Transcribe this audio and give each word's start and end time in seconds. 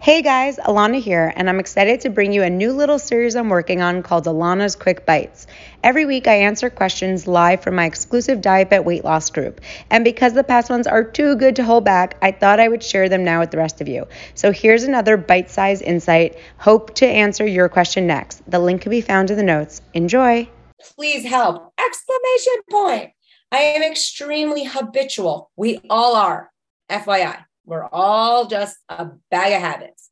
Hey 0.00 0.22
guys, 0.22 0.58
Ilana 0.58 1.02
here, 1.02 1.32
and 1.34 1.50
I'm 1.50 1.58
excited 1.58 2.02
to 2.02 2.08
bring 2.08 2.32
you 2.32 2.44
a 2.44 2.48
new 2.48 2.72
little 2.72 3.00
series 3.00 3.34
I'm 3.34 3.48
working 3.48 3.82
on 3.82 4.04
called 4.04 4.26
Ilana's 4.26 4.76
Quick 4.76 5.04
Bites. 5.04 5.48
Every 5.82 6.06
week, 6.06 6.28
I 6.28 6.34
answer 6.34 6.70
questions 6.70 7.26
live 7.26 7.62
from 7.62 7.74
my 7.74 7.84
exclusive 7.84 8.40
Diet 8.40 8.70
Bet 8.70 8.84
Weight 8.84 9.04
Loss 9.04 9.30
group. 9.30 9.60
And 9.90 10.04
because 10.04 10.34
the 10.34 10.44
past 10.44 10.70
ones 10.70 10.86
are 10.86 11.02
too 11.02 11.34
good 11.34 11.56
to 11.56 11.64
hold 11.64 11.84
back, 11.84 12.16
I 12.22 12.30
thought 12.30 12.60
I 12.60 12.68
would 12.68 12.84
share 12.84 13.08
them 13.08 13.24
now 13.24 13.40
with 13.40 13.50
the 13.50 13.56
rest 13.56 13.80
of 13.80 13.88
you. 13.88 14.06
So 14.34 14.52
here's 14.52 14.84
another 14.84 15.16
bite 15.16 15.50
sized 15.50 15.82
insight. 15.82 16.38
Hope 16.58 16.94
to 16.94 17.06
answer 17.06 17.44
your 17.44 17.68
question 17.68 18.06
next. 18.06 18.48
The 18.48 18.60
link 18.60 18.82
can 18.82 18.90
be 18.90 19.00
found 19.00 19.32
in 19.32 19.36
the 19.36 19.42
notes. 19.42 19.82
Enjoy. 19.94 20.48
Please 20.94 21.26
help! 21.26 21.72
Exclamation 21.76 22.62
point. 22.70 23.10
I 23.50 23.58
am 23.58 23.82
extremely 23.82 24.62
habitual. 24.62 25.50
We 25.56 25.80
all 25.90 26.14
are. 26.14 26.52
FYI. 26.88 27.47
We're 27.68 27.88
all 27.92 28.46
just 28.46 28.78
a 28.88 29.10
bag 29.30 29.52
of 29.52 29.60
habits. 29.60 30.10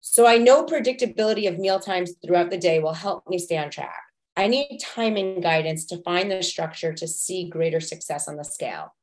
So 0.00 0.26
I 0.26 0.38
know 0.38 0.64
predictability 0.64 1.46
of 1.46 1.58
meal 1.58 1.78
times 1.78 2.14
throughout 2.24 2.50
the 2.50 2.56
day 2.56 2.78
will 2.78 2.94
help 2.94 3.28
me 3.28 3.38
stay 3.38 3.58
on 3.58 3.70
track. 3.70 4.00
I 4.36 4.46
need 4.48 4.78
timing 4.80 5.42
guidance 5.42 5.84
to 5.86 6.02
find 6.02 6.30
the 6.30 6.42
structure 6.42 6.94
to 6.94 7.06
see 7.06 7.48
greater 7.48 7.80
success 7.80 8.26
on 8.26 8.36
the 8.36 8.44
scale. 8.44 8.94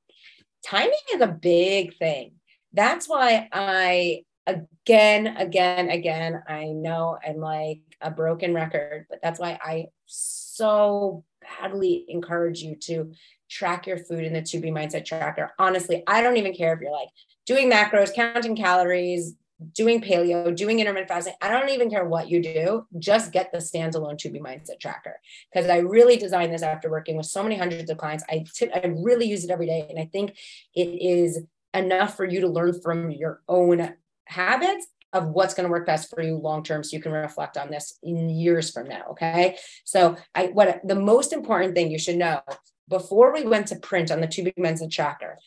Timing 0.66 1.06
is 1.14 1.22
a 1.22 1.28
big 1.28 1.96
thing. 1.98 2.34
That's 2.74 3.08
why 3.08 3.48
I, 3.52 4.24
again, 4.50 5.38
again, 5.38 5.90
again, 5.90 6.44
I 6.48 6.66
know 6.68 7.18
I'm 7.26 7.38
like 7.38 7.82
a 8.02 8.12
broken 8.12 8.54
record, 8.54 9.06
but 9.10 9.20
that's 9.22 9.40
why 9.40 9.60
I 9.62 9.88
so 10.06 11.24
badly 11.42 12.06
encourage 12.08 12.62
you 12.62 12.76
to 12.76 13.12
track 13.50 13.88
your 13.88 13.98
food 13.98 14.24
in 14.24 14.34
the 14.34 14.42
2B 14.42 14.72
mindset 14.72 15.06
tracker. 15.06 15.52
Honestly, 15.58 16.04
I 16.08 16.22
don't 16.22 16.38
even 16.38 16.54
care 16.54 16.74
if 16.74 16.82
you're 16.82 16.92
like, 16.92 17.10
doing 17.46 17.72
macros, 17.72 18.14
counting 18.14 18.56
calories, 18.56 19.34
doing 19.74 20.02
paleo, 20.02 20.56
doing 20.56 20.80
intermittent 20.80 21.10
fasting. 21.10 21.34
I 21.42 21.50
don't 21.50 21.70
even 21.70 21.90
care 21.90 22.06
what 22.06 22.30
you 22.30 22.42
do. 22.42 22.86
Just 22.98 23.32
get 23.32 23.52
the 23.52 23.58
standalone 23.58 24.18
2B 24.18 24.40
mindset 24.40 24.80
tracker 24.80 25.20
because 25.52 25.70
I 25.70 25.78
really 25.78 26.16
designed 26.16 26.54
this 26.54 26.62
after 26.62 26.90
working 26.90 27.18
with 27.18 27.26
so 27.26 27.44
many 27.44 27.58
hundreds 27.58 27.90
of 27.90 27.98
clients. 27.98 28.24
I, 28.30 28.46
t- 28.54 28.72
I 28.72 28.86
really 28.88 29.26
use 29.26 29.44
it 29.44 29.50
every 29.50 29.66
day. 29.66 29.86
And 29.90 30.00
I 30.00 30.06
think 30.06 30.38
it 30.76 30.82
is 30.82 31.40
enough 31.74 32.16
for 32.16 32.26
you 32.26 32.42
to 32.42 32.48
learn 32.48 32.80
from 32.82 33.12
your 33.12 33.42
own 33.48 33.94
habits 34.30 34.88
of 35.12 35.30
what's 35.30 35.56
going 35.56 35.66
to 35.66 35.72
work 35.72 35.88
best 35.88 36.10
for 36.10 36.22
you 36.22 36.38
long 36.38 36.64
term 36.64 36.84
so 36.84 36.96
you 36.96 37.02
can 37.02 37.12
reflect 37.12 37.58
on 37.58 37.72
this 37.72 37.98
in 38.04 38.30
years 38.30 38.70
from 38.70 38.88
now 38.88 39.04
okay 39.10 39.58
so 39.84 40.16
i 40.36 40.48
what 40.48 40.82
the 40.84 40.96
most 40.96 41.34
important 41.34 41.74
thing 41.74 41.90
you 41.90 41.98
should 41.98 42.16
know 42.16 42.40
before 42.88 43.34
we 43.34 43.44
went 43.44 43.68
to 43.68 43.76
print 43.78 44.12
on 44.12 44.22
the 44.22 44.28
2B 44.28 44.54
mindset 44.58 44.92
tracker 44.92 45.38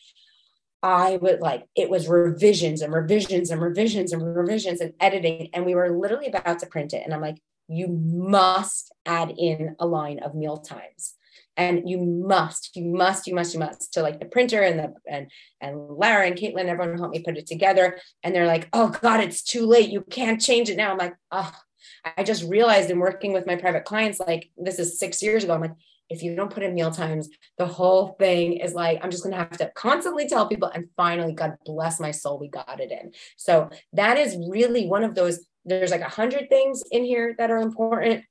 I 0.83 1.15
would 1.15 1.39
like 1.39 1.63
it 1.77 1.89
was 1.89 2.09
revisions 2.09 2.81
and 2.81 2.93
revisions 2.93 3.49
and 3.49 3.61
revisions 3.61 4.11
and 4.11 4.35
revisions 4.35 4.81
and 4.81 4.91
editing. 4.99 5.49
And 5.53 5.65
we 5.65 5.75
were 5.75 5.97
literally 5.97 6.27
about 6.27 6.59
to 6.59 6.65
print 6.65 6.93
it. 6.93 7.03
And 7.05 7.13
I'm 7.13 7.21
like, 7.21 7.37
you 7.67 7.87
must 7.87 8.93
add 9.05 9.33
in 9.37 9.75
a 9.79 9.85
line 9.85 10.19
of 10.19 10.35
meal 10.35 10.57
times. 10.57 11.15
And 11.55 11.87
you 11.87 11.99
must, 11.99 12.75
you 12.75 12.85
must, 12.85 13.27
you 13.27 13.35
must, 13.35 13.53
you 13.53 13.59
must 13.59 13.93
to 13.93 14.01
like 14.01 14.19
the 14.19 14.25
printer 14.25 14.61
and 14.61 14.79
the 14.79 14.93
and 15.07 15.29
and 15.61 15.77
Lara 15.77 16.25
and 16.25 16.35
Caitlin, 16.35 16.65
everyone 16.65 16.97
helped 16.97 17.15
me 17.15 17.21
put 17.23 17.37
it 17.37 17.45
together. 17.45 17.99
And 18.23 18.33
they're 18.33 18.47
like, 18.47 18.69
oh 18.73 18.89
God, 18.89 19.19
it's 19.19 19.43
too 19.43 19.67
late. 19.67 19.89
You 19.89 20.01
can't 20.09 20.41
change 20.41 20.69
it 20.69 20.77
now. 20.77 20.91
I'm 20.91 20.97
like, 20.97 21.13
oh, 21.31 21.53
I 22.17 22.23
just 22.23 22.43
realized 22.49 22.89
in 22.89 22.99
working 22.99 23.33
with 23.33 23.45
my 23.45 23.55
private 23.55 23.85
clients, 23.85 24.19
like 24.19 24.49
this 24.57 24.79
is 24.79 24.97
six 24.97 25.21
years 25.21 25.43
ago. 25.43 25.53
I'm 25.53 25.61
like, 25.61 25.75
if 26.09 26.21
you 26.21 26.35
don't 26.35 26.53
put 26.53 26.63
in 26.63 26.73
meal 26.73 26.91
times, 26.91 27.29
the 27.57 27.65
whole 27.65 28.15
thing 28.19 28.53
is 28.53 28.73
like, 28.73 28.99
I'm 29.03 29.11
just 29.11 29.23
going 29.23 29.33
to 29.33 29.39
have 29.39 29.57
to 29.57 29.71
constantly 29.75 30.27
tell 30.27 30.47
people. 30.47 30.69
And 30.73 30.89
finally, 30.97 31.33
God 31.33 31.55
bless 31.65 31.99
my 31.99 32.11
soul, 32.11 32.39
we 32.39 32.49
got 32.49 32.79
it 32.79 32.91
in. 32.91 33.13
So 33.37 33.69
that 33.93 34.17
is 34.17 34.37
really 34.49 34.87
one 34.87 35.03
of 35.03 35.15
those. 35.15 35.45
There's 35.65 35.91
like 35.91 36.01
a 36.01 36.09
hundred 36.09 36.49
things 36.49 36.83
in 36.91 37.05
here 37.05 37.35
that 37.37 37.51
are 37.51 37.57
important, 37.57 38.23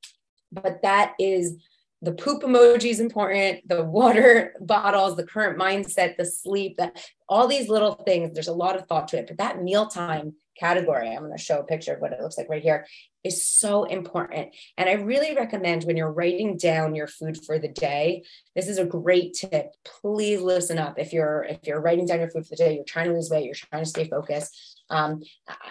but 0.50 0.82
that 0.82 1.14
is 1.18 1.56
the 2.02 2.12
poop 2.12 2.42
emoji 2.42 2.90
is 2.90 2.98
important, 2.98 3.66
the 3.68 3.84
water 3.84 4.54
bottles, 4.60 5.16
the 5.16 5.26
current 5.26 5.58
mindset, 5.58 6.16
the 6.16 6.24
sleep, 6.24 6.76
that 6.76 7.00
all 7.28 7.46
these 7.46 7.68
little 7.68 7.94
things. 7.94 8.32
There's 8.34 8.48
a 8.48 8.52
lot 8.52 8.76
of 8.76 8.86
thought 8.86 9.08
to 9.08 9.18
it, 9.18 9.28
but 9.28 9.38
that 9.38 9.62
mealtime 9.62 10.34
category, 10.58 11.08
I'm 11.08 11.20
going 11.20 11.36
to 11.36 11.42
show 11.42 11.60
a 11.60 11.64
picture 11.64 11.94
of 11.94 12.00
what 12.00 12.12
it 12.12 12.20
looks 12.20 12.36
like 12.36 12.48
right 12.48 12.62
here, 12.62 12.86
is 13.24 13.46
so 13.46 13.84
important. 13.84 14.54
And 14.76 14.88
I 14.88 14.94
really 14.94 15.34
recommend 15.34 15.84
when 15.84 15.96
you're 15.96 16.12
writing 16.12 16.56
down 16.56 16.94
your 16.94 17.06
food 17.06 17.38
for 17.44 17.58
the 17.58 17.68
day, 17.68 18.24
this 18.56 18.68
is 18.68 18.78
a 18.78 18.84
great 18.84 19.34
tip. 19.34 19.72
Please 19.84 20.40
listen 20.40 20.78
up. 20.78 20.98
If 20.98 21.12
you're 21.12 21.44
if 21.44 21.58
you're 21.64 21.80
writing 21.80 22.06
down 22.06 22.20
your 22.20 22.30
food 22.30 22.46
for 22.46 22.50
the 22.50 22.56
day, 22.56 22.74
you're 22.74 22.84
trying 22.84 23.08
to 23.08 23.14
lose 23.14 23.30
weight, 23.30 23.44
you're 23.44 23.54
trying 23.54 23.84
to 23.84 23.88
stay 23.88 24.08
focused, 24.08 24.82
um, 24.90 25.22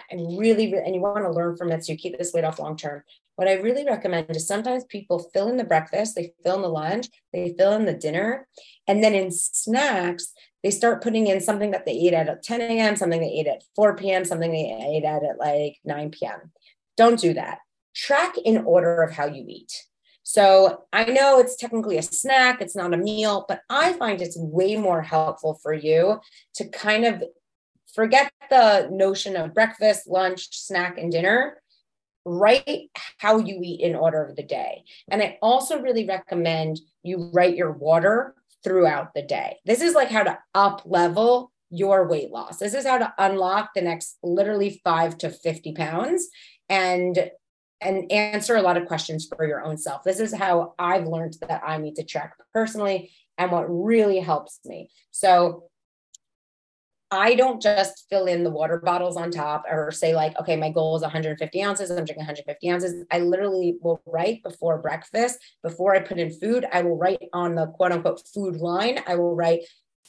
and 0.09 0.39
really, 0.39 0.73
and 0.73 0.95
you 0.95 1.01
want 1.01 1.23
to 1.25 1.31
learn 1.31 1.55
from 1.57 1.71
it 1.71 1.85
so 1.85 1.91
you 1.91 1.97
keep 1.97 2.17
this 2.17 2.33
weight 2.33 2.43
off 2.43 2.59
long 2.59 2.77
term. 2.77 3.03
What 3.35 3.47
I 3.47 3.53
really 3.53 3.85
recommend 3.85 4.35
is 4.35 4.45
sometimes 4.45 4.83
people 4.85 5.29
fill 5.33 5.47
in 5.47 5.57
the 5.57 5.63
breakfast, 5.63 6.15
they 6.15 6.33
fill 6.43 6.57
in 6.57 6.61
the 6.61 6.69
lunch, 6.69 7.07
they 7.33 7.55
fill 7.57 7.73
in 7.73 7.85
the 7.85 7.93
dinner, 7.93 8.47
and 8.87 9.03
then 9.03 9.15
in 9.15 9.31
snacks, 9.31 10.33
they 10.63 10.69
start 10.69 11.01
putting 11.01 11.27
in 11.27 11.41
something 11.41 11.71
that 11.71 11.85
they 11.85 11.93
ate 11.93 12.13
at 12.13 12.43
10 12.43 12.61
a.m., 12.61 12.95
something 12.95 13.19
they 13.19 13.39
ate 13.39 13.47
at 13.47 13.63
4 13.75 13.95
p.m., 13.95 14.25
something 14.25 14.51
they 14.51 14.95
ate 14.95 15.05
at, 15.05 15.23
at 15.23 15.39
like 15.39 15.77
9 15.85 16.11
p.m. 16.11 16.51
Don't 17.01 17.19
do 17.19 17.33
that. 17.33 17.57
Track 17.95 18.37
in 18.37 18.59
order 18.59 19.01
of 19.01 19.11
how 19.11 19.25
you 19.25 19.43
eat. 19.47 19.73
So 20.21 20.83
I 20.93 21.05
know 21.05 21.39
it's 21.39 21.55
technically 21.55 21.97
a 21.97 22.03
snack, 22.03 22.61
it's 22.61 22.75
not 22.75 22.93
a 22.93 22.97
meal, 22.97 23.43
but 23.47 23.61
I 23.71 23.93
find 23.93 24.21
it's 24.21 24.37
way 24.37 24.75
more 24.75 25.01
helpful 25.01 25.57
for 25.63 25.73
you 25.73 26.19
to 26.57 26.69
kind 26.69 27.05
of 27.05 27.23
forget 27.95 28.31
the 28.51 28.87
notion 28.91 29.35
of 29.35 29.55
breakfast, 29.55 30.05
lunch, 30.05 30.49
snack, 30.51 30.99
and 30.99 31.11
dinner. 31.11 31.59
Write 32.23 32.91
how 33.17 33.39
you 33.39 33.59
eat 33.63 33.81
in 33.81 33.95
order 33.95 34.23
of 34.23 34.35
the 34.35 34.43
day. 34.43 34.83
And 35.09 35.23
I 35.23 35.39
also 35.41 35.81
really 35.81 36.05
recommend 36.05 36.81
you 37.01 37.31
write 37.33 37.55
your 37.55 37.71
water 37.71 38.35
throughout 38.63 39.15
the 39.15 39.23
day. 39.23 39.57
This 39.65 39.81
is 39.81 39.95
like 39.95 40.11
how 40.11 40.21
to 40.21 40.37
up 40.53 40.83
level 40.85 41.51
your 41.71 42.07
weight 42.07 42.29
loss. 42.29 42.57
This 42.57 42.75
is 42.75 42.85
how 42.85 42.99
to 42.99 43.13
unlock 43.17 43.71
the 43.73 43.81
next 43.81 44.17
literally 44.21 44.81
five 44.83 45.17
to 45.19 45.31
50 45.31 45.73
pounds 45.73 46.27
and 46.71 47.29
and 47.81 48.11
answer 48.11 48.55
a 48.55 48.61
lot 48.61 48.77
of 48.77 48.87
questions 48.87 49.27
for 49.27 49.45
your 49.45 49.63
own 49.63 49.77
self. 49.77 50.03
This 50.03 50.19
is 50.19 50.33
how 50.33 50.75
I've 50.77 51.07
learned 51.07 51.35
that 51.41 51.63
I 51.65 51.77
need 51.77 51.95
to 51.95 52.03
track 52.03 52.35
personally 52.53 53.11
and 53.37 53.51
what 53.51 53.63
really 53.63 54.19
helps 54.19 54.59
me. 54.65 54.89
So 55.09 55.63
I 57.09 57.33
don't 57.33 57.61
just 57.61 58.05
fill 58.09 58.27
in 58.27 58.43
the 58.43 58.51
water 58.51 58.77
bottles 58.77 59.17
on 59.17 59.31
top 59.31 59.65
or 59.69 59.91
say, 59.91 60.15
like, 60.15 60.39
okay, 60.39 60.55
my 60.55 60.69
goal 60.69 60.95
is 60.95 61.01
150 61.01 61.63
ounces. 61.63 61.89
I'm 61.89 62.05
drinking 62.05 62.17
150 62.17 62.69
ounces. 62.69 63.05
I 63.11 63.19
literally 63.19 63.77
will 63.81 63.99
write 64.05 64.43
before 64.43 64.77
breakfast, 64.77 65.39
before 65.63 65.95
I 65.95 65.99
put 65.99 66.19
in 66.19 66.31
food, 66.31 66.65
I 66.71 66.83
will 66.83 66.97
write 66.97 67.19
on 67.33 67.55
the 67.55 67.67
quote 67.67 67.91
unquote 67.91 68.21
food 68.33 68.57
line, 68.57 68.99
I 69.07 69.15
will 69.15 69.35
write 69.35 69.61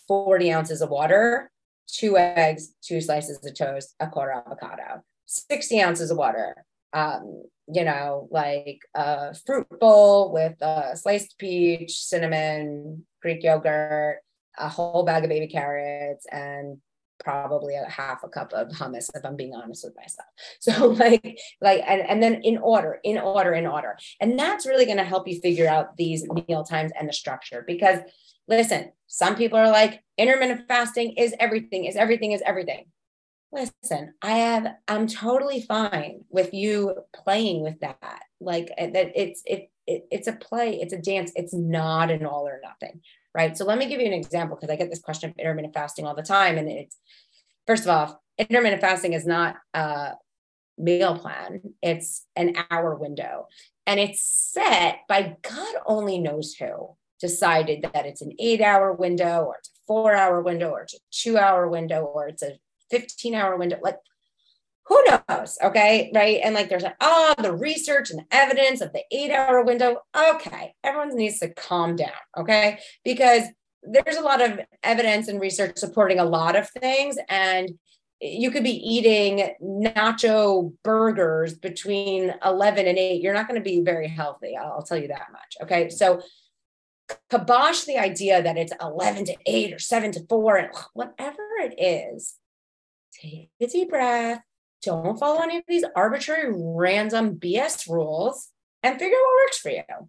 40 0.06 0.52
ounces 0.52 0.82
of 0.82 0.90
water, 0.90 1.50
two 1.88 2.16
eggs, 2.18 2.74
two 2.82 3.00
slices 3.00 3.44
of 3.44 3.54
toast, 3.56 3.94
a 3.98 4.06
quarter 4.06 4.32
avocado, 4.32 5.02
60 5.32 5.80
ounces 5.80 6.10
of 6.10 6.18
water. 6.18 6.64
Um, 6.92 7.44
you 7.68 7.84
know, 7.84 8.28
like 8.30 8.80
a 8.94 9.34
fruit 9.34 9.66
bowl 9.80 10.32
with 10.32 10.60
a 10.60 10.96
sliced 10.96 11.38
peach, 11.38 11.92
cinnamon, 11.92 13.06
Greek 13.22 13.42
yogurt, 13.42 14.18
a 14.58 14.68
whole 14.68 15.04
bag 15.04 15.24
of 15.24 15.30
baby 15.30 15.46
carrots, 15.46 16.26
and 16.30 16.78
probably 17.22 17.74
a 17.74 17.88
half 17.88 18.22
a 18.24 18.28
cup 18.28 18.52
of 18.52 18.68
hummus 18.68 19.08
if 19.14 19.24
i'm 19.24 19.36
being 19.36 19.54
honest 19.54 19.84
with 19.84 19.94
myself 19.96 20.28
so 20.60 20.88
like 20.88 21.38
like 21.60 21.82
and, 21.86 22.02
and 22.02 22.22
then 22.22 22.40
in 22.42 22.58
order 22.58 22.98
in 23.04 23.18
order 23.18 23.52
in 23.52 23.66
order 23.66 23.96
and 24.20 24.38
that's 24.38 24.66
really 24.66 24.84
going 24.84 24.96
to 24.96 25.04
help 25.04 25.28
you 25.28 25.40
figure 25.40 25.68
out 25.68 25.96
these 25.96 26.26
meal 26.48 26.64
times 26.64 26.90
and 26.98 27.08
the 27.08 27.12
structure 27.12 27.64
because 27.66 28.00
listen 28.48 28.90
some 29.06 29.36
people 29.36 29.58
are 29.58 29.70
like 29.70 30.02
intermittent 30.18 30.66
fasting 30.66 31.12
is 31.16 31.34
everything 31.38 31.84
is 31.84 31.96
everything 31.96 32.32
is 32.32 32.42
everything 32.44 32.86
listen 33.52 34.14
i 34.22 34.32
have 34.32 34.66
i'm 34.88 35.06
totally 35.06 35.62
fine 35.62 36.24
with 36.30 36.54
you 36.54 36.94
playing 37.14 37.62
with 37.62 37.78
that 37.80 38.22
like 38.40 38.70
eh, 38.78 38.90
that 38.90 39.12
it's 39.14 39.42
it, 39.44 39.70
it 39.86 40.06
it's 40.10 40.26
a 40.26 40.32
play 40.32 40.80
it's 40.80 40.92
a 40.92 40.98
dance 40.98 41.32
it's 41.36 41.52
not 41.54 42.10
an 42.10 42.24
all 42.24 42.48
or 42.48 42.60
nothing 42.62 43.00
right? 43.34 43.56
So 43.56 43.64
let 43.64 43.78
me 43.78 43.86
give 43.86 44.00
you 44.00 44.06
an 44.06 44.12
example 44.12 44.56
because 44.56 44.70
I 44.70 44.76
get 44.76 44.90
this 44.90 45.00
question 45.00 45.30
of 45.30 45.36
intermittent 45.38 45.74
fasting 45.74 46.06
all 46.06 46.14
the 46.14 46.22
time. 46.22 46.58
And 46.58 46.68
it's, 46.68 46.96
first 47.66 47.84
of 47.84 47.90
all, 47.90 48.22
intermittent 48.38 48.80
fasting 48.80 49.12
is 49.12 49.26
not 49.26 49.56
a 49.74 50.12
meal 50.78 51.18
plan, 51.18 51.60
it's 51.82 52.26
an 52.36 52.56
hour 52.70 52.94
window. 52.94 53.46
And 53.86 53.98
it's 53.98 54.24
set 54.24 55.00
by 55.08 55.36
God 55.42 55.74
only 55.86 56.18
knows 56.18 56.54
who 56.54 56.96
decided 57.20 57.86
that 57.92 58.06
it's 58.06 58.22
an 58.22 58.32
eight 58.38 58.60
hour 58.60 58.92
window 58.92 59.44
or 59.44 59.56
it's 59.58 59.68
a 59.68 59.86
four 59.86 60.14
hour 60.14 60.40
window 60.40 60.70
or 60.70 60.82
it's 60.82 60.94
a 60.94 60.98
two 61.10 61.38
hour 61.38 61.68
window 61.68 62.02
or 62.02 62.28
it's 62.28 62.42
a 62.42 62.58
15 62.92 63.34
hour 63.34 63.56
window. 63.56 63.78
Like 63.82 63.96
who 64.86 65.02
knows? 65.04 65.58
Okay. 65.62 66.10
Right. 66.14 66.40
And 66.42 66.54
like 66.54 66.68
there's 66.68 66.82
like, 66.82 66.96
oh, 67.00 67.34
the 67.40 67.54
research 67.54 68.10
and 68.10 68.22
evidence 68.30 68.80
of 68.80 68.92
the 68.92 69.02
eight 69.10 69.30
hour 69.30 69.64
window. 69.64 70.02
Okay. 70.16 70.74
Everyone 70.84 71.16
needs 71.16 71.38
to 71.38 71.48
calm 71.48 71.96
down. 71.96 72.10
Okay. 72.36 72.78
Because 73.04 73.44
there's 73.82 74.16
a 74.16 74.22
lot 74.22 74.42
of 74.42 74.60
evidence 74.82 75.28
and 75.28 75.40
research 75.40 75.78
supporting 75.78 76.18
a 76.18 76.24
lot 76.24 76.56
of 76.56 76.68
things. 76.70 77.16
And 77.28 77.70
you 78.20 78.50
could 78.50 78.62
be 78.62 78.70
eating 78.70 79.54
nacho 79.60 80.72
burgers 80.84 81.54
between 81.54 82.32
11 82.44 82.86
and 82.86 82.96
8 82.96 83.20
you're 83.20 83.34
not 83.34 83.48
going 83.48 83.60
to 83.60 83.64
be 83.64 83.80
very 83.80 84.06
healthy 84.06 84.56
i'll 84.56 84.84
tell 84.84 84.96
you 84.96 85.08
that 85.08 85.26
much 85.32 85.56
okay 85.60 85.88
so 85.88 86.22
kibosh 87.28 87.80
the 87.80 87.98
idea 87.98 88.40
that 88.40 88.56
it's 88.56 88.72
11 88.80 89.24
to 89.24 89.36
8 89.44 89.72
or 89.72 89.78
7 89.80 90.12
to 90.12 90.26
4 90.28 90.56
and 90.56 90.68
whatever 90.94 91.42
it 91.58 91.74
is 91.76 92.36
take 93.20 93.50
a 93.60 93.66
deep 93.66 93.90
breath. 93.90 94.42
Don't 94.82 95.18
follow 95.18 95.40
any 95.40 95.58
of 95.58 95.64
these 95.68 95.84
arbitrary 95.94 96.52
random 96.54 97.36
bs 97.36 97.88
rules 97.88 98.48
and 98.82 98.98
figure 98.98 99.16
out 99.16 99.22
what 99.22 99.44
works 99.46 99.58
for 99.58 99.70
you. 99.70 100.08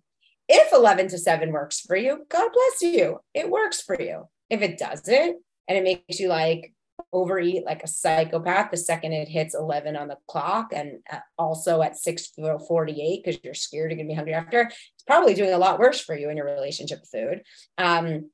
If 0.49 0.73
11 0.73 1.09
to 1.09 1.17
7 1.17 1.51
works 1.51 1.79
for 1.79 1.95
you 1.95 2.25
god 2.29 2.49
bless 2.51 2.93
you. 2.93 3.19
It 3.33 3.49
works 3.49 3.81
for 3.81 3.99
you. 3.99 4.27
If 4.49 4.61
it 4.61 4.77
doesn't 4.77 5.41
and 5.67 5.77
it 5.77 5.83
makes 5.83 6.19
you 6.19 6.27
like 6.27 6.73
overeat 7.11 7.65
like 7.65 7.83
a 7.83 7.87
psychopath 7.87 8.71
the 8.71 8.77
second 8.77 9.13
it 9.13 9.27
hits 9.27 9.55
11 9.55 9.95
on 9.95 10.07
the 10.07 10.17
clock 10.27 10.71
and 10.73 10.99
uh, 11.11 11.19
also 11.37 11.81
at 11.81 11.93
6.48 11.93 13.23
because 13.23 13.39
you're 13.43 13.53
scared 13.53 13.91
you're 13.91 13.97
going 13.97 14.07
to 14.07 14.11
be 14.11 14.15
hungry 14.15 14.33
after 14.33 14.61
it's 14.61 15.03
probably 15.05 15.33
doing 15.33 15.53
a 15.53 15.57
lot 15.57 15.79
worse 15.79 15.99
for 15.99 16.17
you 16.17 16.29
in 16.29 16.37
your 16.37 16.45
relationship 16.45 16.99
with 17.01 17.09
food. 17.09 17.41
Um, 17.77 18.29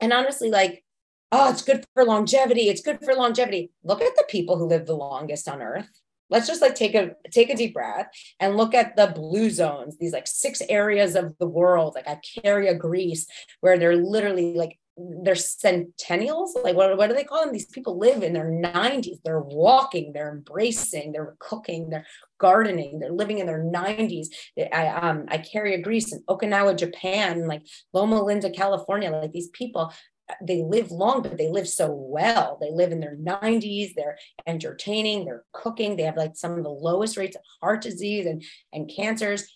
and 0.00 0.12
honestly 0.12 0.50
like 0.50 0.84
oh 1.32 1.50
it's 1.50 1.62
good 1.62 1.84
for 1.94 2.04
longevity. 2.04 2.68
It's 2.68 2.82
good 2.82 3.00
for 3.02 3.14
longevity. 3.14 3.72
Look 3.82 4.02
at 4.02 4.14
the 4.16 4.24
people 4.28 4.58
who 4.58 4.66
live 4.66 4.86
the 4.86 4.94
longest 4.94 5.48
on 5.48 5.62
earth. 5.62 5.88
Let's 6.30 6.46
just 6.46 6.62
like 6.62 6.74
take 6.74 6.94
a 6.94 7.16
take 7.30 7.50
a 7.50 7.56
deep 7.56 7.74
breath 7.74 8.08
and 8.38 8.56
look 8.56 8.74
at 8.74 8.96
the 8.96 9.08
blue 9.08 9.50
zones 9.50 9.98
these 9.98 10.12
like 10.12 10.26
six 10.26 10.62
areas 10.68 11.14
of 11.14 11.36
the 11.38 11.46
world 11.46 11.94
like 11.94 12.06
Icaria 12.06 12.78
Greece 12.78 13.26
where 13.60 13.78
they're 13.78 13.96
literally 13.96 14.54
like 14.54 14.78
they're 14.96 15.34
centennials. 15.34 16.54
Like 16.62 16.76
what, 16.76 16.96
what 16.96 17.08
do 17.08 17.14
they 17.14 17.24
call 17.24 17.44
them? 17.44 17.52
These 17.52 17.66
people 17.66 17.98
live 17.98 18.22
in 18.22 18.32
their 18.32 18.50
90s 18.50 19.18
they're 19.24 19.40
walking 19.40 20.12
they're 20.12 20.32
embracing 20.32 21.12
they're 21.12 21.34
cooking 21.38 21.90
they're 21.90 22.06
gardening 22.38 22.98
they're 22.98 23.12
living 23.12 23.38
in 23.38 23.46
their 23.46 23.62
90s 23.62 24.26
i 24.72 24.88
um 24.88 25.26
Icaria 25.26 25.82
Greece 25.82 26.12
and 26.12 26.24
okinawa 26.26 26.76
japan 26.76 27.38
and 27.38 27.48
like 27.48 27.62
loma 27.92 28.22
linda 28.22 28.50
california 28.50 29.10
like 29.10 29.32
these 29.32 29.48
people 29.50 29.92
they 30.40 30.62
live 30.62 30.90
long 30.90 31.22
but 31.22 31.38
they 31.38 31.50
live 31.50 31.68
so 31.68 31.90
well 31.90 32.58
they 32.60 32.70
live 32.70 32.92
in 32.92 33.00
their 33.00 33.16
90s 33.16 33.94
they're 33.94 34.18
entertaining 34.46 35.24
they're 35.24 35.44
cooking 35.52 35.96
they 35.96 36.02
have 36.02 36.16
like 36.16 36.36
some 36.36 36.52
of 36.52 36.64
the 36.64 36.70
lowest 36.70 37.16
rates 37.16 37.36
of 37.36 37.42
heart 37.60 37.82
disease 37.82 38.26
and 38.26 38.42
and 38.72 38.90
cancers 38.94 39.46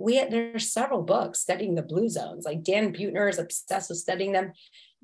we 0.00 0.16
had, 0.16 0.30
there's 0.30 0.72
several 0.72 1.02
books 1.02 1.40
studying 1.40 1.74
the 1.74 1.82
blue 1.82 2.08
zones. 2.08 2.44
Like 2.46 2.64
Dan 2.64 2.92
Buettner 2.92 3.28
is 3.28 3.38
obsessed 3.38 3.90
with 3.90 3.98
studying 3.98 4.32
them. 4.32 4.52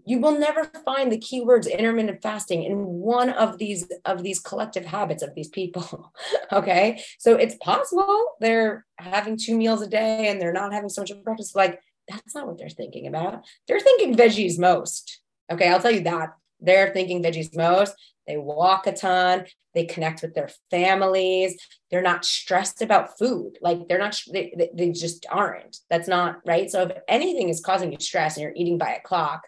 You 0.06 0.18
will 0.20 0.38
never 0.38 0.64
find 0.84 1.12
the 1.12 1.18
keywords 1.18 1.70
intermittent 1.70 2.22
fasting 2.22 2.62
in 2.64 2.78
one 2.78 3.30
of 3.30 3.58
these 3.58 3.86
of 4.04 4.22
these 4.22 4.40
collective 4.40 4.86
habits 4.86 5.22
of 5.22 5.34
these 5.34 5.48
people. 5.48 6.12
okay, 6.52 7.02
so 7.18 7.34
it's 7.34 7.56
possible 7.56 8.24
they're 8.40 8.86
having 8.98 9.36
two 9.36 9.56
meals 9.56 9.82
a 9.82 9.86
day 9.86 10.28
and 10.28 10.40
they're 10.40 10.52
not 10.52 10.72
having 10.72 10.88
so 10.88 11.02
much 11.02 11.12
breakfast. 11.22 11.56
Like 11.56 11.80
that's 12.08 12.34
not 12.34 12.46
what 12.46 12.58
they're 12.58 12.68
thinking 12.68 13.06
about. 13.06 13.44
They're 13.66 13.80
thinking 13.80 14.14
veggies 14.14 14.58
most. 14.58 15.20
Okay, 15.50 15.68
I'll 15.68 15.80
tell 15.80 15.90
you 15.90 16.02
that 16.02 16.34
they're 16.60 16.92
thinking 16.92 17.22
veggies 17.22 17.56
most. 17.56 17.94
They 18.26 18.36
walk 18.36 18.86
a 18.86 18.92
ton. 18.92 19.46
They 19.74 19.84
connect 19.84 20.22
with 20.22 20.34
their 20.34 20.50
families. 20.70 21.56
They're 21.90 22.02
not 22.02 22.24
stressed 22.24 22.82
about 22.82 23.18
food. 23.18 23.58
Like 23.60 23.88
they're 23.88 23.98
not, 23.98 24.20
they, 24.32 24.70
they 24.74 24.90
just 24.90 25.26
aren't. 25.30 25.78
That's 25.90 26.08
not 26.08 26.40
right. 26.46 26.70
So 26.70 26.84
if 26.84 26.92
anything 27.08 27.50
is 27.50 27.60
causing 27.60 27.92
you 27.92 27.98
stress 28.00 28.36
and 28.36 28.42
you're 28.42 28.54
eating 28.56 28.78
by 28.78 28.94
a 28.94 29.00
clock, 29.00 29.42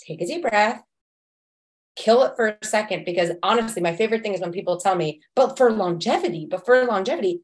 take 0.00 0.20
a 0.20 0.26
deep 0.26 0.42
breath, 0.42 0.82
kill 1.96 2.24
it 2.24 2.34
for 2.36 2.58
a 2.60 2.66
second. 2.66 3.04
Because 3.04 3.30
honestly, 3.42 3.80
my 3.80 3.94
favorite 3.94 4.22
thing 4.22 4.34
is 4.34 4.40
when 4.40 4.52
people 4.52 4.78
tell 4.78 4.96
me, 4.96 5.22
but 5.36 5.56
for 5.56 5.70
longevity, 5.70 6.46
but 6.50 6.66
for 6.66 6.84
longevity, 6.84 7.42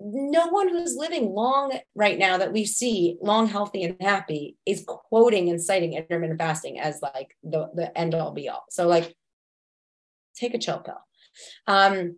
no 0.00 0.46
one 0.48 0.68
who's 0.68 0.96
living 0.96 1.30
long 1.30 1.76
right 1.94 2.18
now 2.18 2.38
that 2.38 2.52
we 2.52 2.64
see 2.64 3.16
long 3.20 3.48
healthy 3.48 3.82
and 3.82 3.96
happy 4.00 4.56
is 4.64 4.84
quoting 4.86 5.48
and 5.48 5.60
citing 5.62 5.94
intermittent 5.94 6.38
fasting 6.38 6.78
as 6.78 7.00
like 7.02 7.34
the, 7.42 7.68
the 7.74 7.96
end 7.98 8.14
all 8.14 8.32
be 8.32 8.48
all 8.48 8.64
so 8.70 8.86
like 8.86 9.14
take 10.38 10.54
a 10.54 10.58
chill 10.58 10.78
pill. 10.78 11.00
Um, 11.66 12.16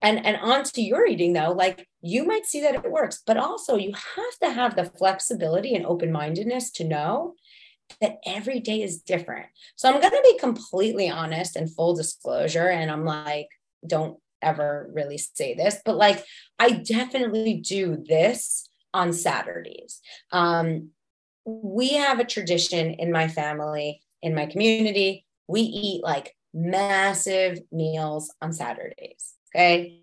and 0.00 0.24
and 0.24 0.36
on 0.36 0.62
to 0.62 0.82
your 0.82 1.06
eating 1.06 1.32
though, 1.32 1.52
like 1.52 1.88
you 2.00 2.24
might 2.24 2.46
see 2.46 2.60
that 2.60 2.74
it 2.74 2.90
works, 2.90 3.22
but 3.26 3.36
also 3.36 3.76
you 3.76 3.92
have 3.92 4.38
to 4.42 4.50
have 4.50 4.76
the 4.76 4.84
flexibility 4.84 5.74
and 5.74 5.84
open 5.84 6.12
mindedness 6.12 6.70
to 6.72 6.84
know 6.84 7.34
that 8.00 8.18
every 8.24 8.60
day 8.60 8.82
is 8.82 9.00
different. 9.00 9.46
So 9.76 9.88
I'm 9.88 10.00
going 10.00 10.12
to 10.12 10.22
be 10.22 10.38
completely 10.38 11.10
honest 11.10 11.56
and 11.56 11.74
full 11.74 11.96
disclosure. 11.96 12.68
And 12.68 12.90
I'm 12.90 13.04
like, 13.04 13.48
don't 13.86 14.18
ever 14.42 14.90
really 14.92 15.18
say 15.18 15.54
this, 15.54 15.78
but 15.84 15.96
like, 15.96 16.24
I 16.58 16.70
definitely 16.70 17.54
do 17.54 18.02
this 18.08 18.68
on 18.94 19.12
Saturdays. 19.12 20.00
Um, 20.32 20.90
we 21.44 21.94
have 21.94 22.20
a 22.20 22.24
tradition 22.24 22.94
in 22.94 23.12
my 23.12 23.28
family, 23.28 24.02
in 24.22 24.34
my 24.34 24.46
community. 24.46 25.24
We 25.46 25.62
eat 25.62 26.02
like 26.04 26.34
massive 26.52 27.60
meals 27.72 28.32
on 28.42 28.52
Saturdays. 28.52 29.34
Okay. 29.54 30.02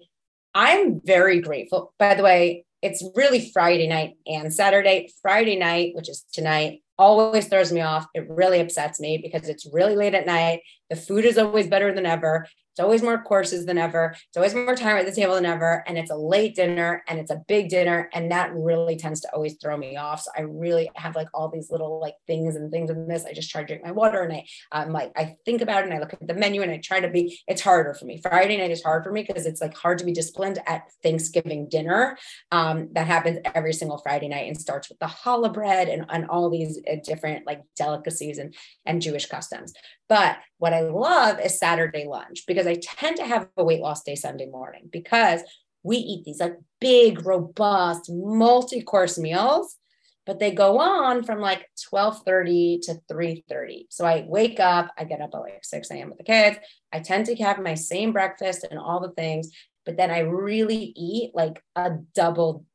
I'm 0.53 1.01
very 1.03 1.41
grateful. 1.41 1.93
By 1.99 2.15
the 2.15 2.23
way, 2.23 2.65
it's 2.81 3.03
really 3.15 3.51
Friday 3.51 3.87
night 3.87 4.13
and 4.25 4.53
Saturday. 4.53 5.09
Friday 5.21 5.57
night, 5.57 5.93
which 5.95 6.09
is 6.09 6.25
tonight, 6.31 6.81
always 6.97 7.47
throws 7.47 7.71
me 7.71 7.81
off. 7.81 8.07
It 8.13 8.29
really 8.29 8.59
upsets 8.59 8.99
me 8.99 9.17
because 9.17 9.49
it's 9.49 9.67
really 9.71 9.95
late 9.95 10.13
at 10.13 10.25
night. 10.25 10.61
The 10.89 10.95
food 10.95 11.25
is 11.25 11.37
always 11.37 11.67
better 11.67 11.93
than 11.93 12.05
ever. 12.05 12.47
It's 12.75 12.81
always 12.81 13.01
more 13.01 13.23
courses 13.23 13.65
than 13.65 13.77
ever. 13.77 14.13
It's 14.27 14.35
always 14.35 14.53
more 14.53 14.75
time 14.75 14.97
at 14.97 15.05
the 15.05 15.11
table 15.13 15.35
than 15.35 15.45
ever. 15.45 15.81
And 15.87 15.97
it's 15.97 16.11
a 16.11 16.15
late 16.17 16.55
dinner 16.55 17.05
and 17.07 17.19
it's 17.19 17.31
a 17.31 17.41
big 17.47 17.69
dinner. 17.69 18.09
And 18.13 18.29
that 18.33 18.53
really 18.53 18.97
tends 18.97 19.21
to 19.21 19.33
always 19.33 19.55
throw 19.61 19.77
me 19.77 19.95
off. 19.95 20.23
So 20.23 20.31
I 20.37 20.41
really 20.41 20.91
have 20.95 21.15
like 21.15 21.29
all 21.33 21.47
these 21.47 21.71
little 21.71 22.01
like 22.01 22.15
things 22.27 22.57
and 22.57 22.69
things 22.69 22.89
in 22.89 23.07
this. 23.07 23.23
I 23.23 23.31
just 23.31 23.49
try 23.49 23.61
to 23.61 23.67
drink 23.67 23.81
my 23.85 23.93
water 23.93 24.23
and 24.23 24.33
I 24.33 24.45
um 24.73 24.91
like 24.91 25.13
I 25.15 25.35
think 25.45 25.61
about 25.61 25.83
it 25.83 25.85
and 25.85 25.93
I 25.93 25.99
look 25.99 26.11
at 26.11 26.27
the 26.27 26.33
menu 26.33 26.63
and 26.63 26.71
I 26.71 26.81
try 26.83 26.99
to 26.99 27.09
be, 27.09 27.39
it's 27.47 27.61
harder 27.61 27.93
for 27.93 28.03
me. 28.03 28.19
Friday 28.21 28.57
night 28.57 28.71
is 28.71 28.83
hard 28.83 29.05
for 29.05 29.11
me 29.13 29.23
because 29.25 29.45
it's 29.45 29.61
like 29.61 29.73
hard 29.73 29.99
to 29.99 30.05
be 30.05 30.11
disciplined 30.11 30.59
at 30.67 30.83
Thanksgiving 31.01 31.69
dinner. 31.69 32.17
Um, 32.51 32.89
that 32.91 33.07
happens 33.07 33.39
every 33.55 33.71
single 33.71 33.99
Friday 33.99 34.27
night 34.27 34.47
and 34.47 34.59
starts 34.59 34.89
with 34.89 34.99
the 34.99 35.05
challah 35.05 35.53
bread 35.53 35.87
and, 35.87 36.05
and 36.09 36.25
all 36.25 36.49
these 36.49 36.77
uh, 36.91 36.97
different 37.05 37.47
like 37.47 37.61
delicacies 37.77 38.37
and, 38.37 38.53
and 38.85 39.01
Jewish 39.01 39.27
customs. 39.27 39.73
But 40.07 40.37
what 40.57 40.73
I 40.73 40.81
love 40.81 41.39
is 41.39 41.59
Saturday 41.59 42.05
lunch 42.07 42.43
because 42.47 42.67
I 42.67 42.75
tend 42.75 43.17
to 43.17 43.25
have 43.25 43.49
a 43.57 43.63
weight 43.63 43.81
loss 43.81 44.03
day 44.03 44.15
Sunday 44.15 44.45
morning 44.45 44.89
because 44.91 45.41
we 45.83 45.97
eat 45.97 46.25
these 46.25 46.39
like 46.39 46.57
big, 46.79 47.25
robust, 47.25 48.09
multi-course 48.09 49.17
meals, 49.17 49.77
but 50.25 50.39
they 50.39 50.51
go 50.51 50.79
on 50.79 51.23
from 51.23 51.39
like 51.39 51.69
12:30 51.93 52.81
to 52.83 53.01
3:30. 53.11 53.87
So 53.89 54.05
I 54.05 54.25
wake 54.27 54.59
up, 54.59 54.91
I 54.97 55.03
get 55.03 55.21
up 55.21 55.31
at 55.33 55.39
like 55.39 55.63
6 55.63 55.91
a.m. 55.91 56.09
with 56.09 56.17
the 56.17 56.23
kids. 56.23 56.57
I 56.91 56.99
tend 56.99 57.27
to 57.27 57.35
have 57.35 57.59
my 57.59 57.75
same 57.75 58.11
breakfast 58.11 58.65
and 58.69 58.79
all 58.79 58.99
the 58.99 59.11
things, 59.11 59.51
but 59.85 59.97
then 59.97 60.09
I 60.11 60.19
really 60.19 60.93
eat 60.95 61.31
like 61.35 61.61
a 61.75 61.91
double 62.13 62.65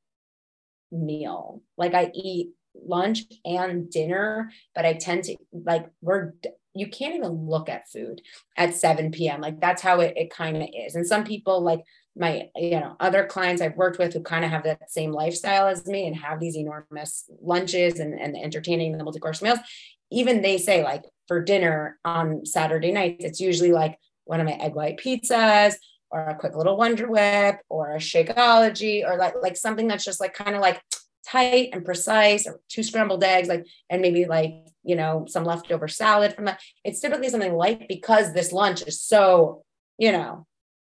meal. 0.93 1.63
Like 1.77 1.95
I 1.95 2.11
eat 2.15 2.51
lunch 2.75 3.25
and 3.45 3.91
dinner, 3.91 4.53
but 4.75 4.87
I 4.87 4.95
tend 4.95 5.25
to 5.25 5.37
like 5.53 5.87
we're 6.01 6.33
you 6.75 6.87
can't 6.89 7.17
even 7.17 7.49
look 7.49 7.69
at 7.69 7.89
food 7.89 8.23
at 8.57 8.75
7 8.75 9.11
p.m. 9.11 9.41
Like 9.41 9.61
that's 9.61 9.83
how 9.83 10.01
it, 10.01 10.15
it 10.17 10.31
kind 10.31 10.57
of 10.57 10.69
is. 10.75 10.95
And 10.95 11.07
some 11.07 11.25
people 11.25 11.61
like 11.61 11.81
my, 12.17 12.49
you 12.57 12.81
know, 12.81 12.97
other 13.01 13.27
clients 13.27 13.63
I've 13.63 13.77
worked 13.77 13.99
with 13.99 14.13
who 14.13 14.23
kind 14.23 14.45
of 14.45 14.51
have 14.51 14.65
that 14.65 14.91
same 14.91 15.13
lifestyle 15.13 15.67
as 15.67 15.87
me 15.87 16.07
and 16.07 16.17
have 16.17 16.41
these 16.41 16.57
enormous 16.57 17.29
lunches 17.41 17.99
and, 17.99 18.15
and 18.19 18.37
entertaining 18.37 18.97
the 18.97 19.05
multi-course 19.05 19.43
meals. 19.43 19.59
Even 20.11 20.43
they 20.43 20.59
say 20.59 20.83
like 20.83 21.05
for 21.29 21.43
dinner 21.43 21.99
on 22.05 22.45
Saturday 22.45 22.93
nights, 22.93 23.25
it's 23.25 23.41
usually 23.41 23.73
like 23.73 23.99
one 24.25 24.41
of 24.41 24.47
my 24.47 24.53
egg 24.53 24.75
white 24.75 24.99
pizzas 24.99 25.75
or 26.11 26.27
a 26.27 26.35
quick 26.35 26.57
little 26.57 26.77
wonder 26.77 27.09
whip 27.09 27.61
or 27.69 27.95
a 27.95 27.99
shakeology 27.99 29.09
or 29.09 29.17
like 29.17 29.35
like 29.41 29.57
something 29.57 29.87
that's 29.87 30.05
just 30.05 30.21
like 30.21 30.35
kind 30.35 30.57
of 30.57 30.61
like 30.61 30.81
tight 31.27 31.71
and 31.73 31.85
precise 31.85 32.47
or 32.47 32.61
two 32.69 32.83
scrambled 32.83 33.23
eggs 33.23 33.49
like 33.49 33.67
and 33.89 34.03
maybe 34.03 34.27
like 34.27 34.53
you 34.83 34.97
know 34.97 35.25
some 35.29 35.45
leftover 35.45 35.89
salad 35.89 36.35
from 36.35 36.47
that. 36.47 36.61
It's 36.85 37.01
typically 37.01 37.29
something 37.29 37.55
light 37.55 37.89
because 37.89 38.33
this 38.33 38.53
lunch 38.53 38.83
is 38.87 39.01
so 39.01 39.65
you 39.99 40.13
know 40.13 40.47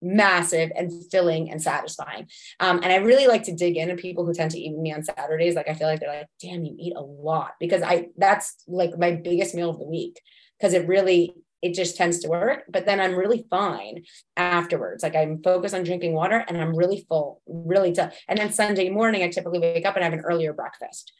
massive 0.01 0.71
and 0.75 0.91
filling 1.11 1.51
and 1.51 1.61
satisfying. 1.61 2.27
Um, 2.59 2.77
and 2.81 2.91
i 2.91 2.95
really 2.95 3.27
like 3.27 3.43
to 3.43 3.55
dig 3.55 3.77
into 3.77 3.95
people 3.95 4.25
who 4.25 4.33
tend 4.33 4.51
to 4.51 4.59
eat 4.59 4.75
me 4.77 4.93
on 4.93 5.03
saturdays. 5.03 5.55
Like 5.55 5.69
i 5.69 5.73
feel 5.73 5.87
like 5.87 5.99
they're 5.99 6.09
like 6.09 6.27
damn 6.41 6.63
you 6.63 6.75
eat 6.77 6.95
a 6.95 7.01
lot. 7.01 7.51
Because 7.59 7.81
i 7.81 8.07
that's 8.17 8.55
like 8.67 8.97
my 8.97 9.11
biggest 9.11 9.55
meal 9.55 9.69
of 9.69 9.79
the 9.79 9.85
week. 9.85 10.19
Because 10.59 10.73
it 10.73 10.87
really 10.87 11.35
it 11.61 11.73
just 11.73 11.95
tends 11.95 12.19
to 12.19 12.29
work. 12.29 12.63
But 12.69 12.85
then 12.85 12.99
I'm 12.99 13.15
really 13.15 13.45
fine 13.49 14.03
afterwards. 14.35 15.03
Like 15.03 15.15
I'm 15.15 15.41
focused 15.43 15.75
on 15.75 15.83
drinking 15.83 16.13
water 16.13 16.43
and 16.47 16.59
I'm 16.59 16.75
really 16.75 17.05
full, 17.07 17.41
really 17.45 17.93
tough. 17.93 18.15
And 18.27 18.37
then 18.39 18.51
Sunday 18.51 18.89
morning, 18.89 19.23
I 19.23 19.29
typically 19.29 19.59
wake 19.59 19.85
up 19.85 19.95
and 19.95 20.03
have 20.03 20.13
an 20.13 20.21
earlier 20.21 20.53
breakfast. 20.53 21.11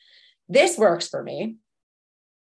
This 0.50 0.78
works 0.78 1.08
for 1.08 1.24
me. 1.24 1.56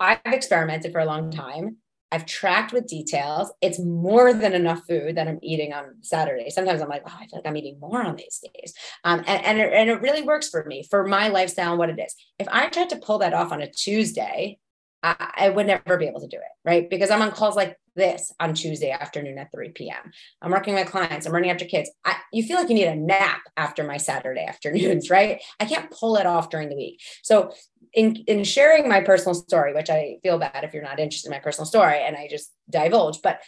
I've 0.00 0.20
experimented 0.24 0.92
for 0.92 1.00
a 1.00 1.06
long 1.06 1.30
time. 1.30 1.78
I've 2.10 2.24
tracked 2.24 2.72
with 2.72 2.86
details. 2.86 3.52
It's 3.60 3.78
more 3.78 4.32
than 4.32 4.54
enough 4.54 4.82
food 4.88 5.16
that 5.16 5.28
I'm 5.28 5.40
eating 5.42 5.74
on 5.74 5.96
Saturday. 6.00 6.48
Sometimes 6.48 6.80
I'm 6.80 6.88
like, 6.88 7.02
oh, 7.06 7.12
I 7.14 7.26
feel 7.26 7.40
like 7.40 7.46
I'm 7.46 7.56
eating 7.56 7.78
more 7.80 8.02
on 8.02 8.16
these 8.16 8.42
days. 8.54 8.72
Um, 9.04 9.22
and, 9.26 9.44
and, 9.44 9.58
it, 9.58 9.72
and 9.74 9.90
it 9.90 10.00
really 10.00 10.22
works 10.22 10.48
for 10.48 10.64
me, 10.64 10.86
for 10.88 11.06
my 11.06 11.28
lifestyle 11.28 11.70
and 11.70 11.78
what 11.78 11.90
it 11.90 11.98
is. 11.98 12.14
If 12.38 12.48
I 12.50 12.68
tried 12.68 12.90
to 12.90 12.96
pull 12.96 13.18
that 13.18 13.34
off 13.34 13.52
on 13.52 13.60
a 13.60 13.70
Tuesday, 13.70 14.58
I, 15.02 15.32
I 15.36 15.48
would 15.50 15.66
never 15.66 15.96
be 15.96 16.06
able 16.06 16.20
to 16.20 16.26
do 16.26 16.36
it, 16.36 16.68
right? 16.68 16.88
Because 16.88 17.10
I'm 17.10 17.22
on 17.22 17.30
calls 17.30 17.56
like 17.56 17.76
this 17.94 18.32
on 18.40 18.54
Tuesday 18.54 18.90
afternoon 18.90 19.38
at 19.38 19.52
3 19.52 19.70
p.m. 19.70 20.12
I'm 20.42 20.50
working 20.50 20.74
with 20.74 20.88
clients, 20.88 21.26
I'm 21.26 21.32
running 21.32 21.50
after 21.50 21.64
kids. 21.64 21.90
I, 22.04 22.16
you 22.32 22.42
feel 22.42 22.56
like 22.56 22.68
you 22.68 22.74
need 22.74 22.88
a 22.88 22.96
nap 22.96 23.40
after 23.56 23.84
my 23.84 23.96
Saturday 23.96 24.44
afternoons, 24.48 25.10
right? 25.10 25.42
I 25.60 25.66
can't 25.66 25.90
pull 25.90 26.16
it 26.16 26.26
off 26.26 26.50
during 26.50 26.68
the 26.68 26.76
week. 26.76 27.00
So 27.22 27.52
in, 27.94 28.16
in 28.26 28.44
sharing 28.44 28.88
my 28.88 29.00
personal 29.00 29.34
story, 29.34 29.74
which 29.74 29.90
I 29.90 30.16
feel 30.22 30.38
bad 30.38 30.64
if 30.64 30.74
you're 30.74 30.82
not 30.82 31.00
interested 31.00 31.28
in 31.28 31.36
my 31.36 31.40
personal 31.40 31.66
story 31.66 32.00
and 32.02 32.16
I 32.16 32.28
just 32.28 32.52
divulge, 32.70 33.20
but 33.22 33.40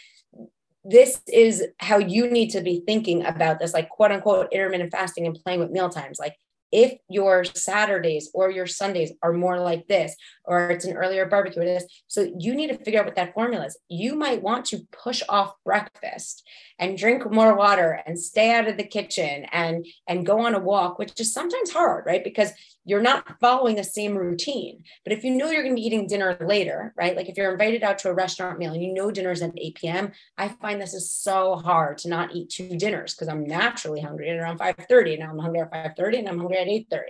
this 0.83 1.21
is 1.31 1.63
how 1.77 1.97
you 1.99 2.29
need 2.29 2.49
to 2.51 2.61
be 2.61 2.81
thinking 2.85 3.23
about 3.25 3.59
this, 3.59 3.73
like 3.73 3.89
quote 3.89 4.11
unquote 4.11 4.51
intermittent 4.51 4.91
fasting 4.91 5.27
and 5.27 5.37
playing 5.43 5.59
with 5.59 5.69
meal 5.69 5.89
times. 5.89 6.17
Like 6.17 6.35
if 6.71 6.97
your 7.09 7.43
Saturdays 7.43 8.29
or 8.33 8.49
your 8.49 8.67
Sundays 8.67 9.11
are 9.21 9.33
more 9.33 9.59
like 9.59 9.87
this, 9.87 10.15
or 10.45 10.69
it's 10.69 10.85
an 10.85 10.95
earlier 10.95 11.25
barbecue, 11.25 11.61
it 11.61 11.67
is. 11.67 11.85
So 12.07 12.31
you 12.37 12.55
need 12.55 12.67
to 12.67 12.77
figure 12.77 12.99
out 12.99 13.05
what 13.05 13.15
that 13.15 13.33
formula 13.33 13.65
is. 13.65 13.77
You 13.89 14.15
might 14.15 14.41
want 14.41 14.65
to 14.67 14.87
push 14.91 15.21
off 15.27 15.53
breakfast 15.65 16.43
and 16.79 16.97
drink 16.97 17.29
more 17.31 17.55
water 17.55 18.01
and 18.05 18.19
stay 18.19 18.53
out 18.53 18.67
of 18.67 18.77
the 18.77 18.83
kitchen 18.83 19.45
and 19.51 19.85
and 20.07 20.25
go 20.25 20.39
on 20.39 20.55
a 20.55 20.59
walk, 20.59 20.97
which 20.97 21.19
is 21.19 21.33
sometimes 21.33 21.71
hard, 21.71 22.05
right? 22.05 22.23
Because 22.23 22.51
you're 22.83 23.01
not 23.01 23.39
following 23.39 23.75
the 23.75 23.83
same 23.83 24.17
routine. 24.17 24.83
But 25.03 25.13
if 25.13 25.23
you 25.23 25.31
know 25.31 25.51
you're 25.51 25.61
going 25.61 25.75
to 25.75 25.79
be 25.79 25.85
eating 25.85 26.07
dinner 26.07 26.35
later, 26.41 26.93
right? 26.97 27.15
Like 27.15 27.29
if 27.29 27.37
you're 27.37 27.51
invited 27.51 27.83
out 27.83 27.99
to 27.99 28.09
a 28.09 28.13
restaurant 28.13 28.57
meal 28.57 28.73
and 28.73 28.81
you 28.81 28.93
know 28.93 29.11
dinner's 29.11 29.41
at 29.41 29.51
8 29.55 29.75
p.m., 29.75 30.11
I 30.37 30.47
find 30.47 30.81
this 30.81 30.95
is 30.95 31.11
so 31.11 31.55
hard 31.57 31.99
to 31.99 32.09
not 32.09 32.33
eat 32.35 32.49
two 32.49 32.77
dinners 32.77 33.13
because 33.13 33.27
I'm 33.27 33.45
naturally 33.45 34.01
hungry 34.01 34.29
at 34.29 34.37
around 34.37 34.57
5:30. 34.59 35.19
Now 35.19 35.29
I'm 35.29 35.37
hungry 35.37 35.61
at 35.61 35.71
5:30 35.71 36.19
and 36.19 36.29
I'm 36.29 36.39
hungry 36.39 36.57
at 36.57 36.67
8:30. 36.67 37.01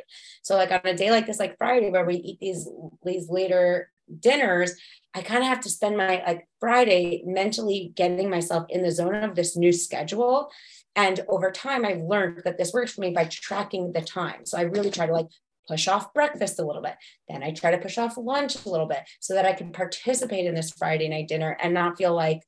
So 0.41 0.55
like 0.55 0.71
on 0.71 0.81
a 0.83 0.95
day 0.95 1.09
like 1.09 1.25
this, 1.25 1.39
like 1.39 1.57
Friday, 1.57 1.89
where 1.89 2.05
we 2.05 2.15
eat 2.15 2.39
these 2.39 2.67
these 3.05 3.29
later 3.29 3.91
dinners, 4.19 4.75
I 5.13 5.21
kind 5.21 5.41
of 5.41 5.47
have 5.47 5.61
to 5.61 5.69
spend 5.69 5.95
my 5.95 6.21
like 6.27 6.49
Friday 6.59 7.23
mentally 7.25 7.93
getting 7.95 8.29
myself 8.29 8.65
in 8.69 8.83
the 8.83 8.91
zone 8.91 9.15
of 9.15 9.35
this 9.35 9.55
new 9.55 9.71
schedule. 9.71 10.49
And 10.97 11.21
over 11.29 11.51
time, 11.51 11.85
I've 11.85 12.01
learned 12.01 12.41
that 12.43 12.57
this 12.57 12.73
works 12.73 12.91
for 12.91 13.01
me 13.01 13.11
by 13.11 13.23
tracking 13.23 13.93
the 13.93 14.01
time. 14.01 14.45
So 14.45 14.57
I 14.57 14.63
really 14.63 14.91
try 14.91 15.05
to 15.05 15.13
like 15.13 15.27
push 15.67 15.87
off 15.87 16.13
breakfast 16.13 16.59
a 16.59 16.65
little 16.65 16.81
bit. 16.81 16.95
Then 17.29 17.43
I 17.43 17.51
try 17.51 17.71
to 17.71 17.77
push 17.77 17.97
off 17.97 18.17
lunch 18.17 18.65
a 18.65 18.69
little 18.69 18.87
bit 18.87 19.01
so 19.19 19.33
that 19.33 19.45
I 19.45 19.53
can 19.53 19.71
participate 19.71 20.45
in 20.45 20.55
this 20.55 20.71
Friday 20.71 21.07
night 21.07 21.27
dinner 21.27 21.57
and 21.61 21.73
not 21.73 21.97
feel 21.97 22.13
like 22.15 22.41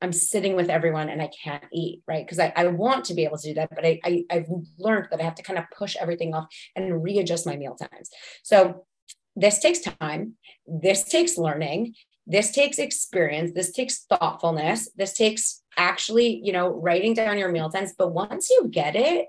I'm 0.00 0.12
sitting 0.12 0.54
with 0.54 0.70
everyone 0.70 1.08
and 1.08 1.20
I 1.20 1.30
can't 1.42 1.64
eat, 1.72 2.02
right? 2.06 2.24
Because 2.24 2.38
I, 2.38 2.52
I 2.54 2.66
want 2.68 3.04
to 3.06 3.14
be 3.14 3.24
able 3.24 3.38
to 3.38 3.48
do 3.48 3.54
that, 3.54 3.70
but 3.74 3.84
I, 3.84 3.98
I 4.04 4.24
I've 4.30 4.48
learned 4.78 5.08
that 5.10 5.20
I 5.20 5.24
have 5.24 5.34
to 5.36 5.42
kind 5.42 5.58
of 5.58 5.64
push 5.76 5.96
everything 6.00 6.34
off 6.34 6.46
and 6.76 7.02
readjust 7.02 7.46
my 7.46 7.56
meal 7.56 7.74
times. 7.74 8.10
So 8.42 8.86
this 9.34 9.58
takes 9.58 9.80
time. 9.80 10.34
This 10.66 11.04
takes 11.04 11.36
learning. 11.36 11.94
This 12.26 12.52
takes 12.52 12.78
experience. 12.78 13.52
This 13.54 13.72
takes 13.72 14.04
thoughtfulness. 14.04 14.90
This 14.96 15.14
takes 15.14 15.62
actually, 15.76 16.40
you 16.44 16.52
know, 16.52 16.68
writing 16.68 17.14
down 17.14 17.38
your 17.38 17.50
meal 17.50 17.70
times. 17.70 17.94
But 17.96 18.12
once 18.12 18.50
you 18.50 18.68
get 18.68 18.94
it, 18.94 19.26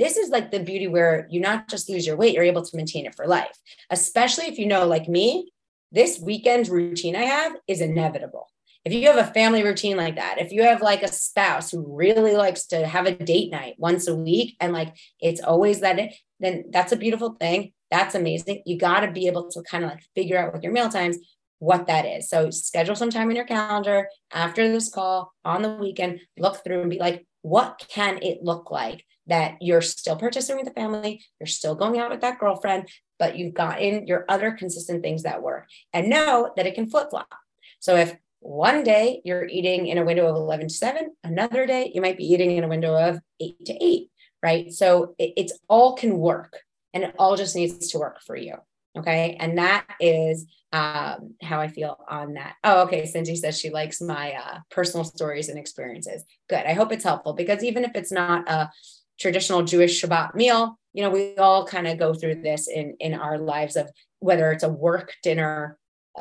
this 0.00 0.16
is 0.16 0.30
like 0.30 0.50
the 0.50 0.60
beauty 0.60 0.88
where 0.88 1.28
you 1.30 1.40
not 1.40 1.68
just 1.68 1.90
lose 1.90 2.06
your 2.06 2.16
weight, 2.16 2.34
you're 2.34 2.42
able 2.42 2.64
to 2.64 2.76
maintain 2.76 3.04
it 3.04 3.14
for 3.14 3.26
life. 3.26 3.56
Especially 3.90 4.46
if 4.46 4.58
you 4.58 4.66
know, 4.66 4.86
like 4.86 5.08
me, 5.08 5.52
this 5.92 6.18
weekend 6.18 6.68
routine 6.68 7.14
I 7.14 7.24
have 7.24 7.52
is 7.68 7.82
inevitable. 7.82 8.46
If 8.82 8.94
you 8.94 9.08
have 9.08 9.18
a 9.18 9.30
family 9.30 9.62
routine 9.62 9.98
like 9.98 10.16
that, 10.16 10.40
if 10.40 10.52
you 10.52 10.62
have 10.62 10.80
like 10.80 11.02
a 11.02 11.12
spouse 11.12 11.70
who 11.70 11.84
really 11.94 12.34
likes 12.34 12.66
to 12.68 12.86
have 12.86 13.04
a 13.04 13.14
date 13.14 13.52
night 13.52 13.74
once 13.76 14.08
a 14.08 14.14
week 14.16 14.56
and 14.58 14.72
like 14.72 14.96
it's 15.20 15.42
always 15.42 15.80
that, 15.80 16.00
then 16.38 16.64
that's 16.70 16.92
a 16.92 16.96
beautiful 16.96 17.36
thing. 17.38 17.72
That's 17.90 18.14
amazing. 18.14 18.62
You 18.64 18.78
got 18.78 19.00
to 19.00 19.12
be 19.12 19.26
able 19.26 19.50
to 19.50 19.62
kind 19.62 19.84
of 19.84 19.90
like 19.90 20.02
figure 20.14 20.38
out 20.38 20.54
with 20.54 20.62
your 20.62 20.72
meal 20.72 20.88
times 20.88 21.18
what 21.58 21.88
that 21.88 22.06
is. 22.06 22.30
So 22.30 22.50
schedule 22.50 22.96
some 22.96 23.10
time 23.10 23.28
in 23.28 23.36
your 23.36 23.44
calendar 23.44 24.08
after 24.32 24.66
this 24.72 24.90
call 24.90 25.34
on 25.44 25.60
the 25.60 25.74
weekend, 25.74 26.20
look 26.38 26.64
through 26.64 26.80
and 26.80 26.90
be 26.90 26.98
like, 26.98 27.26
what 27.42 27.86
can 27.88 28.22
it 28.22 28.42
look 28.42 28.70
like 28.70 29.04
that 29.26 29.56
you're 29.60 29.80
still 29.80 30.16
participating 30.16 30.64
with 30.64 30.74
the 30.74 30.80
family, 30.80 31.24
you're 31.38 31.46
still 31.46 31.74
going 31.74 31.98
out 31.98 32.10
with 32.10 32.20
that 32.20 32.38
girlfriend, 32.38 32.88
but 33.18 33.36
you've 33.36 33.54
gotten 33.54 34.06
your 34.06 34.24
other 34.28 34.50
consistent 34.52 35.02
things 35.02 35.22
that 35.22 35.42
work 35.42 35.68
and 35.92 36.10
know 36.10 36.52
that 36.56 36.66
it 36.66 36.74
can 36.74 36.90
flip 36.90 37.10
flop. 37.10 37.32
So 37.78 37.96
if 37.96 38.16
one 38.40 38.82
day 38.82 39.20
you're 39.24 39.46
eating 39.46 39.86
in 39.86 39.98
a 39.98 40.04
window 40.04 40.26
of 40.26 40.34
11 40.36 40.68
to 40.68 40.74
7, 40.74 41.14
another 41.22 41.66
day 41.66 41.92
you 41.94 42.00
might 42.00 42.16
be 42.16 42.24
eating 42.24 42.56
in 42.56 42.64
a 42.64 42.68
window 42.68 42.96
of 42.96 43.20
8 43.38 43.64
to 43.66 43.84
8, 43.84 44.10
right? 44.42 44.72
So 44.72 45.14
it, 45.18 45.34
it's 45.36 45.58
all 45.68 45.94
can 45.94 46.18
work 46.18 46.60
and 46.92 47.04
it 47.04 47.14
all 47.18 47.36
just 47.36 47.54
needs 47.54 47.88
to 47.88 47.98
work 47.98 48.20
for 48.22 48.36
you. 48.36 48.54
Okay. 48.98 49.36
And 49.38 49.58
that 49.58 49.86
is 50.00 50.46
um, 50.72 51.34
how 51.42 51.60
I 51.60 51.68
feel 51.68 51.96
on 52.08 52.34
that. 52.34 52.54
Oh, 52.64 52.82
okay. 52.82 53.06
Cindy 53.06 53.36
says 53.36 53.58
she 53.58 53.70
likes 53.70 54.00
my 54.00 54.32
uh, 54.32 54.58
personal 54.70 55.04
stories 55.04 55.48
and 55.48 55.58
experiences. 55.58 56.24
Good. 56.48 56.66
I 56.66 56.72
hope 56.72 56.92
it's 56.92 57.04
helpful 57.04 57.32
because 57.32 57.62
even 57.62 57.84
if 57.84 57.92
it's 57.94 58.12
not 58.12 58.48
a 58.48 58.70
traditional 59.18 59.62
Jewish 59.62 60.02
Shabbat 60.02 60.34
meal, 60.34 60.78
you 60.92 61.02
know, 61.02 61.10
we 61.10 61.36
all 61.36 61.66
kind 61.66 61.86
of 61.86 61.98
go 61.98 62.14
through 62.14 62.42
this 62.42 62.68
in 62.68 62.96
in 62.98 63.14
our 63.14 63.38
lives 63.38 63.76
of 63.76 63.90
whether 64.18 64.50
it's 64.50 64.64
a 64.64 64.68
work 64.68 65.14
dinner, 65.22 65.78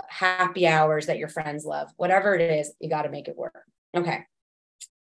happy 0.07 0.67
hours 0.67 1.07
that 1.07 1.17
your 1.17 1.27
friends 1.27 1.65
love, 1.65 1.89
whatever 1.97 2.35
it 2.35 2.41
is, 2.41 2.71
you 2.79 2.89
got 2.89 3.03
to 3.03 3.09
make 3.09 3.27
it 3.27 3.37
work. 3.37 3.63
Okay. 3.95 4.25